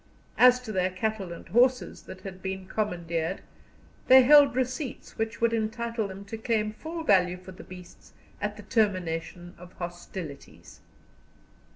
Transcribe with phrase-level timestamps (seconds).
[0.39, 3.41] As to their cattle and horses that had been commandeered,
[4.07, 8.57] they held receipts which would entitle them to claim full value for the beasts at
[8.57, 10.79] the termination of hostilities.